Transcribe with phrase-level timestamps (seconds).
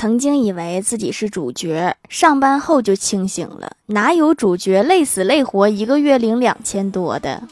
[0.00, 7.42] 曾经以为自己是主角，上班后就清醒了，哪有主角累死累活一个月领两千多的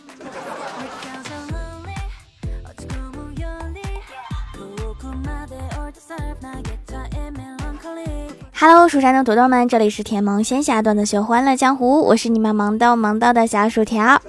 [8.58, 14.22] ？Hello，蜀山的土豆们，这里是甜萌仙侠段子秀欢乐江湖，我是你们萌到萌到的小薯条。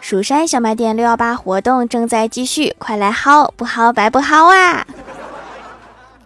[0.00, 4.86] 蜀山小卖店六幺八活动正在继续，快来薅，不薅白不薅啊！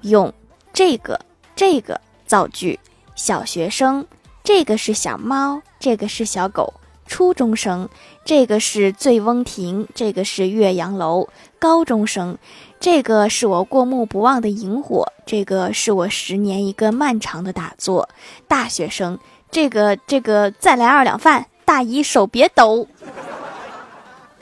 [0.02, 0.32] 用。
[0.76, 1.18] 这个
[1.54, 2.78] 这个造句，
[3.14, 4.06] 小学生，
[4.44, 6.74] 这个是小猫，这个是小狗。
[7.06, 7.88] 初中生，
[8.26, 11.30] 这个是醉翁亭，这个是岳阳楼。
[11.58, 12.36] 高中生，
[12.78, 18.10] 这个是我过目不忘的萤火，这个是我十年一个漫长的打坐。
[18.46, 19.18] 大学生，
[19.50, 21.46] 这个这个再来二两饭。
[21.64, 22.86] 大姨手别抖。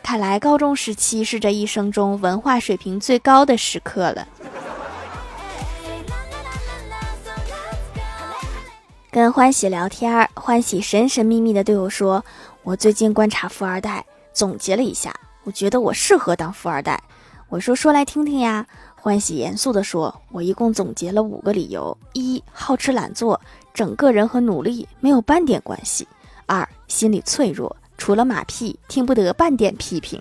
[0.02, 4.26] 看来高中时期是这一生中文化水平最高的时刻了。
[9.14, 12.24] 跟欢喜聊天，欢喜神神秘秘的对我说
[12.64, 17.00] ：“我最近观察富二代，总结了一下，我觉得我适合当富二代。”
[17.48, 18.66] 我说：“说来听听呀。”
[19.00, 23.40] 欢喜严肃的说：“我一共总结了五个理由：一、好吃懒做，
[23.72, 26.04] 整个人和努力没有半点关系；
[26.46, 30.20] 二、心理脆弱，除了马屁听不得半点批评；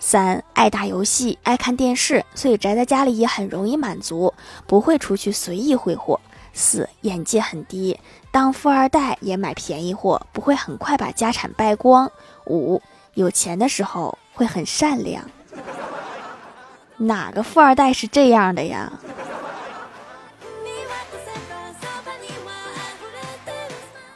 [0.00, 4.34] 三、爱打游戏，爱看电视，所以宅在家里也很容易满足，
[4.66, 6.18] 不会出去随意挥霍。”
[6.54, 7.98] 四眼界很低，
[8.30, 12.10] 当富二代也买便宜货，不会很快把家产败光。
[12.46, 12.80] 五
[13.14, 15.24] 有钱的时候会很善良，
[16.96, 18.92] 哪个富二代是这样的呀？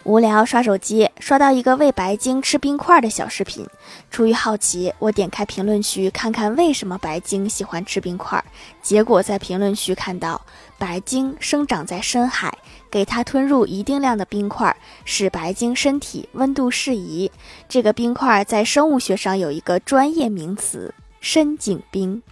[0.05, 3.67] 无聊刷手机，刷到一个喂白鲸吃冰块的小视频。
[4.11, 8.43] 出于好奇，我点开评论区看看为什么白鲸喜欢吃冰块。
[8.83, 10.41] 结果在评论区看到，
[10.79, 12.57] 白鲸生长在深海，
[12.91, 17.31] 给它吞入一定量的冰块，使白鲸身体温度适宜。
[17.69, 22.23] 这个冰块在生物学上有一个专业名词——深井冰。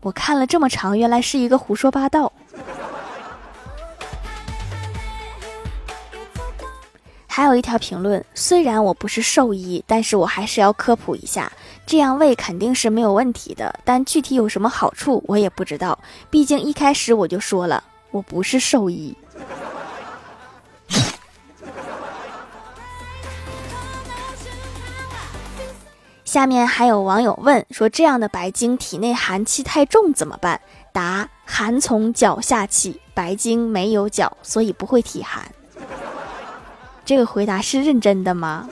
[0.00, 2.32] 我看了这么长，原来是一个胡说八道。
[7.36, 11.52] 还有一条评论，虽然我不是兽医，但是我还是要科普一下，
[11.84, 15.98] 这样喂肯定是没有问题的，但具体有什么好处我也不知道，
[16.30, 19.14] 毕竟一开始我就说了，我不是兽医。
[26.24, 30.58] 下面还有网友问说，这样的白鲸体内寒气太重怎么办？
[30.90, 35.46] 答：寒从脚下起，白鲸没有脚，所以不会体寒。
[37.06, 38.68] 这个回答是认真的吗？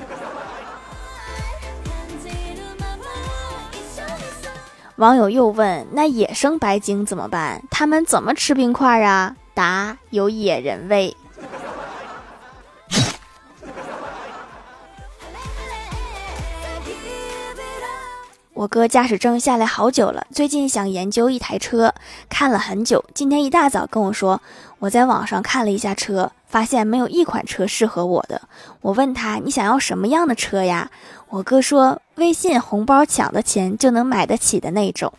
[4.97, 7.63] 网友又问：“那野生白鲸怎么办？
[7.71, 11.17] 他们怎么吃冰块啊？”答：有野人味。
[18.65, 21.93] 我哥驾驶证下来好久了，最近想研究一台车，
[22.31, 23.05] 看了很久。
[23.13, 24.41] 今天一大早跟我说，
[24.79, 28.41] 我在网上看了一下车，发现没有一款车适合我的。
[28.81, 30.91] 我问他，你想要什么样的车呀？
[31.29, 35.13] 我哥说，微信红包抢的钱就能买得起的那种。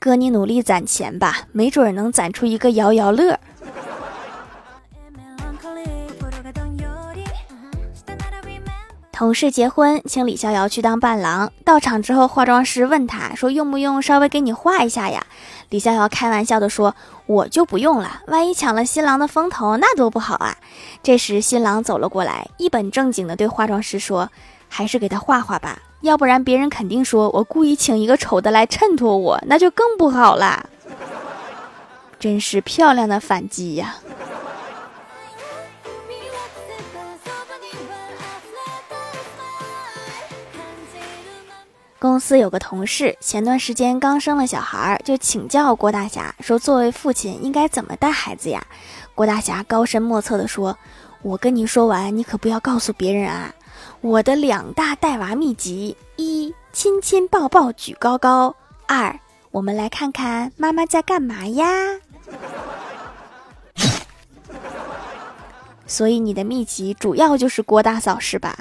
[0.00, 3.38] 哥，你努力攒钱吧，没准能攒出一个摇摇乐。
[9.18, 11.52] 同事结婚，请李逍遥去当伴郎。
[11.64, 15.26] 到场之后，化妆师问他说：“用不用稍微给你画一下呀？”
[15.70, 16.94] 李逍遥开玩笑的说
[17.26, 20.56] ：“我就不用了，万一抢了新郎的风头，那多不好啊！”
[21.02, 24.30] 这时，新郎走了过来，一本正经的对化妆师说
[24.70, 30.64] ：“还是给他画画吧，要不然别人肯定说我故意请一个丑的来衬托我，那就更不好啦。”
[32.20, 33.96] 真是漂亮的反击呀！
[42.00, 48.64] 公司有个同事，前段时间刚生了小孩，就请教郭大侠说：“作为父亲应该怎么带孩子呀？”
[49.16, 50.78] 郭大侠高深莫测地说
[51.22, 53.52] ：“我跟你说完，你可不要告诉别人啊！
[54.00, 58.54] 我的两大带娃秘籍：一、亲亲抱抱举高高；
[58.86, 59.18] 二、
[59.50, 61.66] 我们来看看妈妈在干嘛呀。
[65.84, 68.56] 所以你的秘籍主要就是郭大嫂是吧？”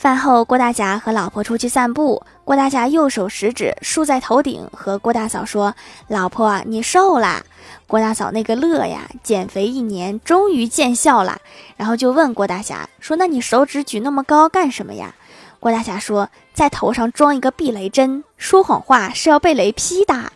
[0.00, 2.22] 饭后，郭大侠和老婆出去散步。
[2.42, 5.74] 郭大侠右手食指竖在头顶，和郭大嫂说
[6.08, 7.44] ：“老婆，你瘦啦。”
[7.86, 11.38] 郭大嫂那个乐呀，减肥一年终于见效了。
[11.76, 15.14] 然后就问郭大侠说：“那你手指举那么高干什么呀？”
[15.60, 20.32] 郭大侠说：“在头上装一个避雷针，说谎话是要被雷劈的。”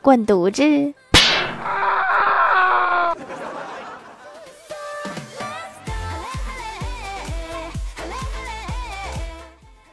[0.00, 0.94] 滚犊子！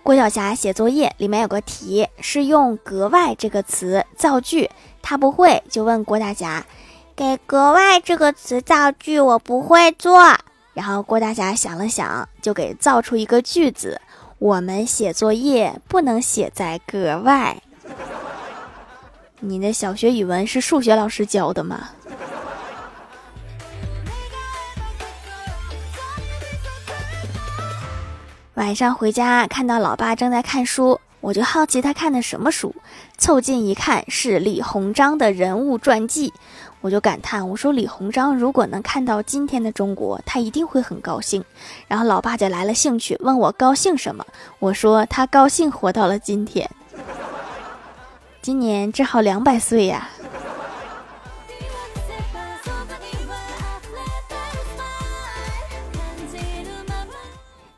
[0.04, 4.70] 郭晓霞写作业，里面有个题是用“格外”这个词造句，
[5.02, 6.66] 她不会，就问郭大侠
[7.16, 10.22] ：“给‘格外’这个词造句，我不会做。”
[10.76, 14.02] 然后郭大侠想了想，就给造出一个句子
[14.40, 17.62] ：“我们写作业不能写在格外。”
[19.40, 21.92] 你的小学语文是数学老师教的吗？
[28.56, 32.76] 晚上回家看到老爸正在看书，我就好奇他看的什么书，
[33.18, 36.32] 凑近一看是李鸿章的人物传记，
[36.80, 41.44] 我就感叹我说李鸿章如果能看到今天的中国，他一定会很高兴。
[41.88, 44.24] 然后老爸就来了兴趣，问我高兴什么？
[44.60, 46.70] 我说他高兴活到了今天，
[48.40, 50.08] 今年正好两百岁呀。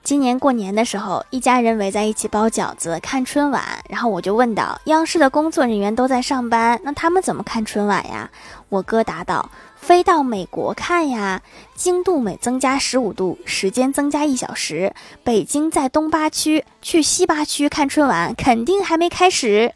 [0.06, 3.64] 今年过年的时候，一家人围在一起包饺子、看春晚。
[3.90, 8.30] 然后我就问道：“央视的工作人员都在上班，那他们怎么看春晚呀？”
[8.70, 11.42] 我哥答道：“飞到美国看呀，
[11.74, 14.94] 经度每增加十五度，时间增加一小时。
[15.24, 19.74] 北京在东八区，去西八区看春晚，肯定还没开始。”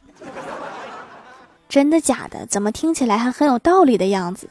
[1.68, 2.46] 真的假的？
[2.46, 4.48] 怎么听起来还很有道理的样子？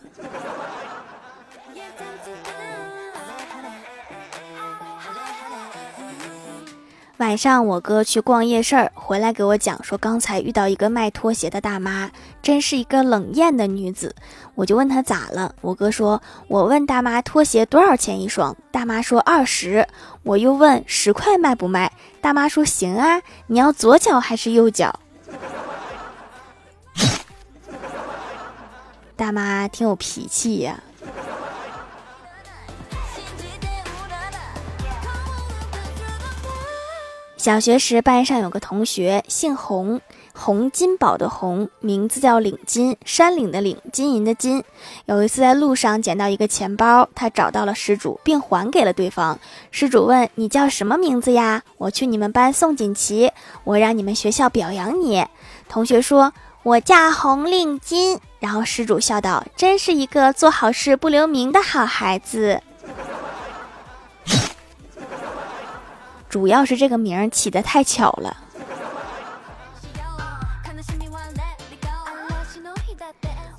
[7.18, 12.08] 晚上我哥去逛夜市儿，回来给我讲说，刚才遇到一个卖拖鞋的大妈，
[12.40, 14.14] 真是一个冷艳的女子。
[14.54, 19.84] 我就问他咋了，我哥说，我问大妈拖鞋多少钱一双，大妈说二十。
[20.22, 25.00] 我又问十块卖不卖，大妈说行啊，你要左脚还是右脚？
[29.16, 30.80] 大妈挺有脾气呀。
[37.38, 40.00] 小学时，班上有个同学姓洪，
[40.34, 44.64] 洪金宝的洪，名字叫领金，山岭的岭，金银的金。
[45.06, 49.38] 有一次在路上捡到一个钱包，他找到了失主，并还给了对方。
[49.70, 51.62] 失主问：“你叫什么名字呀？
[51.78, 53.30] 我去你们班送锦旗，
[53.62, 55.24] 我让你们学校表扬你。”
[55.70, 56.32] 同学说
[56.64, 62.60] ：“我叫洪领金。”然后失主笑道：“真是一个做好事不留名的好孩子。”
[66.28, 68.36] 主要是这个名起的太巧了。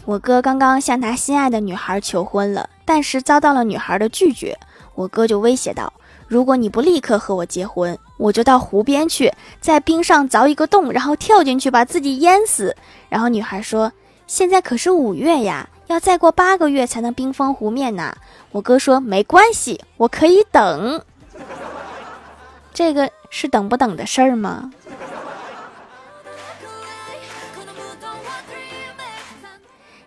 [0.06, 4.58] 我哥刚刚向他心爱的女孩求婚了，但是遭到了女孩的拒绝。
[4.96, 5.94] 我哥就威胁道
[6.28, 9.32] ：“如果你不立刻和我结婚，我就到湖边去，
[9.62, 12.76] 在冰上凿一个洞，然后跳进去把自己淹死。”
[13.08, 13.92] 然后女孩说
[14.26, 18.16] ：“现在可是五月呀，要再过八个月才能冰封湖面呢。”
[18.52, 21.00] 我哥说：“没关系，我可以等。”
[22.80, 24.72] 这个是等不等的事儿吗？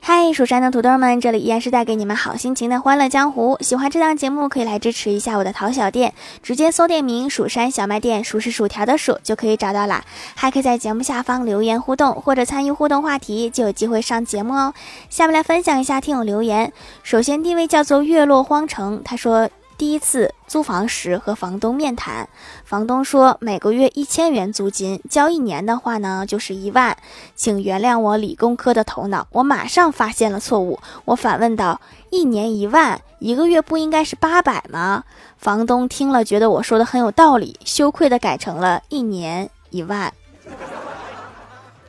[0.01, 3.59] 嗨，蜀山的土豆们，这里依然是带给你们好心情的欢乐江湖。
[3.61, 10.03] 喜欢这档节目，可以来支持一下我的淘小店，直接搜店名“蜀山小卖店”，数是薯条的数就可以找到啦。
[10.35, 14.73] 还可以在节目下方留言互动，或者参与互动话题，就有机会上节目哦。
[15.11, 16.73] 下面来分享一下听友留言。
[17.03, 19.51] 首先，第一位叫做月落荒城，他说。
[19.83, 22.29] 第一次租房时和房东面谈，
[22.65, 26.97] 房东说每个月一千元租金，交一年的话呢就是一万，
[27.35, 35.03] 请原谅我理工科的头脑，我马上发现了错误，我反问道：一年一万，一个月不应该是八百吗？
[35.37, 40.15] 房东听了觉得我说的很有道理，羞愧的改成了一年一万。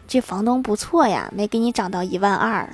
[0.08, 2.68] 这房东不错呀，没给你涨到一万二。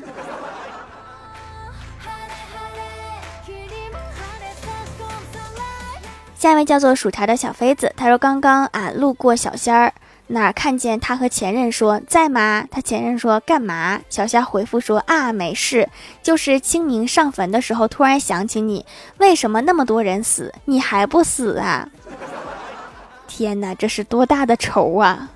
[6.39, 9.93] 下一位叫做薯条的小妃子，他说：“刚刚俺路过小仙儿
[10.27, 12.63] 那儿，看见他和前任说在吗？
[12.71, 13.99] 他前任说干嘛？
[14.09, 15.89] 小仙回复说啊，没事，
[16.23, 18.85] 就是清明上坟的时候突然想起你，
[19.17, 21.89] 为什么那么多人死，你还不死啊？
[23.27, 25.31] 天哪，这是多大的仇啊！”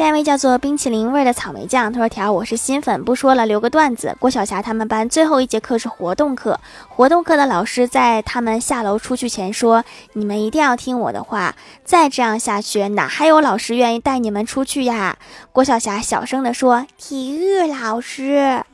[0.00, 4.16] 下一位叫做冰淇淋味的草莓酱，他说：“条，我是新粉，不说了，留个段子。
[4.18, 9.84] 郭晓霞他们班最后一节课是活动课，活动课的老师在他们下楼出去前说
[10.16, 11.54] ：‘你们一定要听我的话，
[11.84, 15.18] 再这样下去，哪还有老师愿意带你们出去呀？’
[15.52, 18.64] 郭晓霞小声的说：‘体育老师，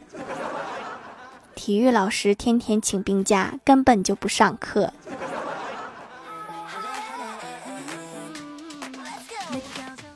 [1.56, 4.92] 体育老师天天请病假，根本就不上课。’”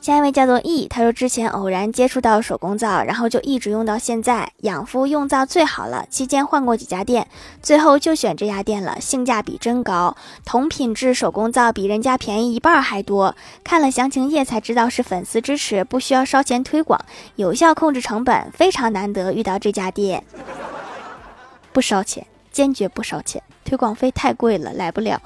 [0.01, 6.07] 下一位叫做 E，他说之前偶然接触到手工皂，然后就一直用到现在，养肤用皂最好了。
[6.09, 7.27] 期间换过几家店，
[7.61, 10.15] 最后就选这家店了，性价比真高。
[10.43, 13.35] 同品质手工皂比人家便宜一半还多。
[13.63, 16.99] 看了详情页才知道是粉丝支持，不需要烧钱推广，
[17.35, 20.23] 有效控制成本，非常难得遇到这家店。
[21.71, 25.21] 不烧钱，坚决不烧钱，推广费太贵了，来不了。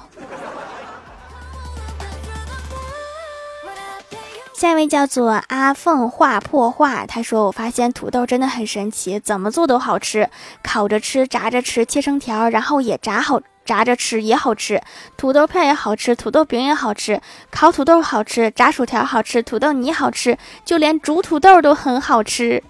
[4.57, 10.29] 下一位叫做阿凤画破画，他说：“我发现土豆真的很神奇，怎么做都好吃，
[10.63, 14.81] 烤着吃，炸着吃，切成条，然后也炸好，炸着吃也好吃。
[15.17, 17.21] 土豆片也好吃，土豆饼也好吃，
[17.51, 22.63] 烤土豆好吃，炸薯条好吃，土豆泥好吃，就连煮土豆都很好吃。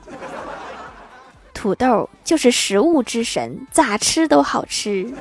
[1.53, 5.13] 土豆就是食物之神，咋吃都好吃。”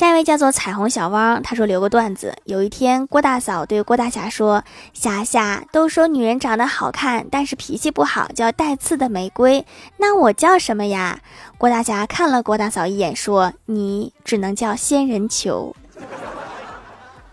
[0.00, 2.34] 下一位叫做彩虹小汪，他说留个段子。
[2.44, 4.64] 有一天，郭大嫂对郭大侠说
[4.94, 9.66] ：“霞霞，都说女人长得好看，但是脾气不好，叫带刺的玫瑰。
[9.98, 11.20] 那我叫什么呀？”
[11.58, 15.76] 郭大侠看了郭大嫂一眼，说：“你只能叫仙人球。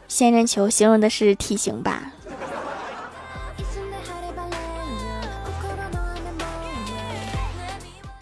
[0.09, 2.11] 仙人球形容的是体型吧。”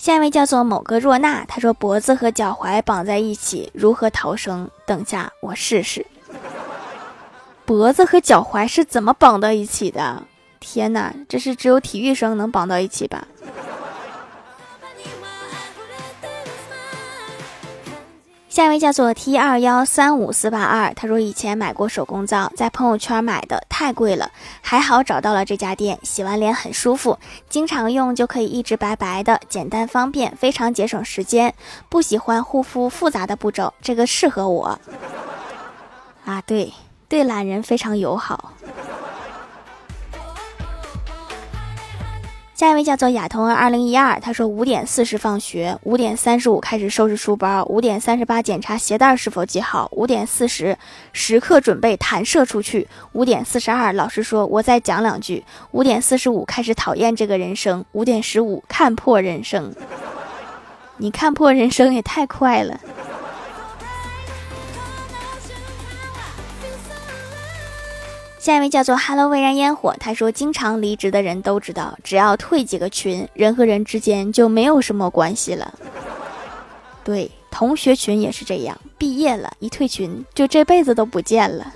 [0.05, 4.69] 下一位叫做某个若娜，她说脖子和脚踝绑在一起，如何逃生？
[4.85, 6.05] 等下我试试。
[7.65, 10.21] 脖子和脚踝是怎么绑到一起的？
[10.59, 13.27] 天哪，这是只有体育生能绑到一起吧？
[18.55, 24.31] 下一位叫做 T 二幺三五四八二，他说以前买过手工皂，在朋友圈买的，太贵了，
[24.61, 27.19] 还好找到了这家店，洗完脸很舒服，
[27.49, 31.53] 经常用就可以一直白白的，简单方便，非常节省时间。
[31.89, 34.79] 不喜欢护肤复杂的步骤，这个适合我。
[36.23, 36.71] 啊，对，
[37.09, 38.53] 对懒人非常友好。
[42.55, 50.77] 下一位叫做亚童儿二零一二，他说五点四十放学，五点三十五开始收拾书包，五点三十八检查鞋带是否系好，五点四十
[51.11, 59.75] 时刻准备弹射出去，五点四十二老师说我再讲两句，五点四十五开始讨厌这个人生，五点十五看破人生，
[60.95, 62.79] 你看破人生也太快了。
[68.45, 75.73] 下一位叫做 Hello 未燃烟火，他说：“经常离职的人都知道，只要退几个群，人和人之间就没有什么关系了。
[77.03, 81.73] 对，同学群也是这样，毕业了一退群，就这辈子都不见了。”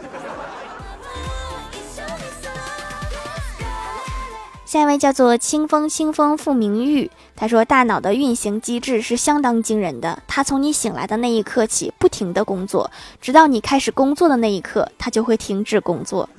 [4.64, 16.30] 下一位叫做清风清风复明玉，他说：“大脑的运行机制是相当惊人的，它从你醒来的那一刻起，不停的工作，直到你开始工作的那一刻，它就会停止工作。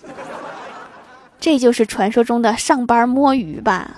[1.41, 3.91] 这就是传说中的上班摸鱼吧。”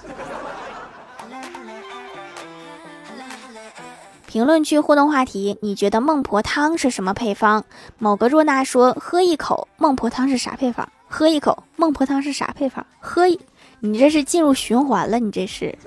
[4.27, 7.65] 评论区互动话题：你觉得孟婆汤是什么配方？
[7.99, 10.89] 某个若娜说：“喝一口孟婆汤是啥配方？
[11.07, 12.87] 喝一口孟婆汤是啥配方？
[12.99, 13.39] 喝一。”
[13.85, 15.77] 你这是进入循环了，你这是。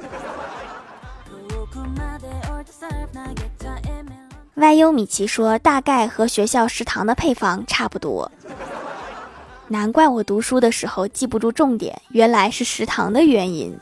[4.53, 8.31] Y U 米奇说，大概和学校食堂的配方差不多。
[9.67, 13.75] 难怪我读书的时候记不住重点，原来是食堂的原因。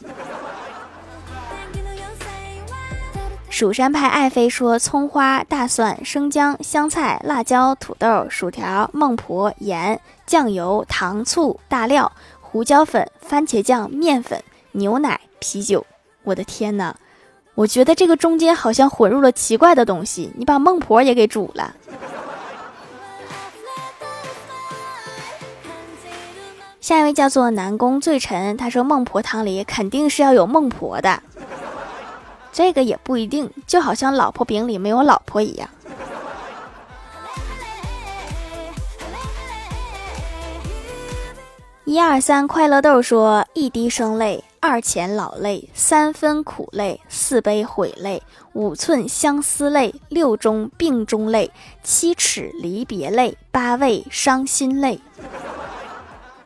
[3.50, 12.12] 蜀山派爱妃说，葱花、大蒜、生姜、香菜、辣椒、土豆、薯条、孟婆、盐、酱油、糖醋、大料。
[12.40, 14.40] 胡椒粉、番茄酱、面粉、
[14.74, 15.84] 牛奶、啤酒，
[16.24, 16.96] 我的天哪！
[17.56, 21.76] 我觉得这个中间好像混入了奇怪的东西，你把孟婆也给煮了。
[26.84, 31.24] 下一位叫做南宫醉臣，他说孟婆汤里肯定是要有孟婆的，
[32.52, 35.70] 这个也不一定，就好像老婆饼里没有老婆一样。
[41.86, 48.22] 一二三，快乐豆说：一滴生泪，二钱老泪，三分苦泪，四杯悔泪，
[48.52, 51.50] 五寸相思泪，六中病中泪，
[51.82, 55.00] 七尺离别泪，八味伤心泪。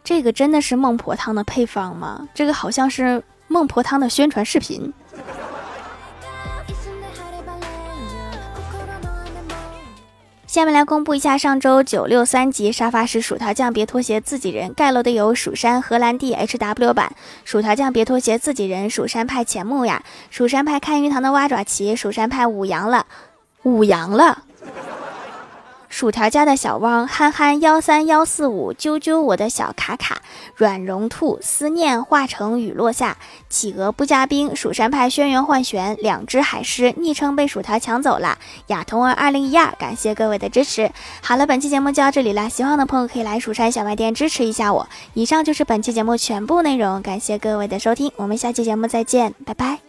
[0.07, 2.29] 这个真的是孟婆汤的配方吗？
[2.33, 4.93] 这个好像是孟婆汤的宣传视频。
[10.47, 23.05] 下面来公布一下上周九六三级沙发是薯条酱别拖鞋自己人盖楼的有蜀山荷兰弟 H W 版薯条酱别拖鞋自己人蜀山派钱木呀蜀山派看鱼塘的蛙爪旗蜀山派五羊了
[23.63, 24.43] 五羊了。
[25.97, 30.21] 薯条家的小汪憨憨幺三幺四五啾啾我的小卡卡
[30.55, 33.17] 软绒兔思念化成雨落下
[33.49, 38.37] 企鹅不加冰蜀山派轩辕幻玄两只海狮昵称被薯条抢走了
[38.67, 40.91] 亚童儿二零一二感谢各位的支持。
[41.23, 44.87] 好了，本期节目就到这里啦，喜欢的朋友可以来蜀山小卖店支持一下我。
[45.15, 49.86] 以上就是本期节目全部内容，感谢各位的收听，我们下期节目再见，拜拜。